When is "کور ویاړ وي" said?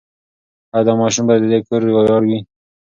1.67-2.39